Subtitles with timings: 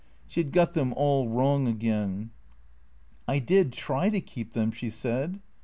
[0.25, 2.31] She had got them all wrong again."
[3.27, 5.41] I did try to keep them," she said.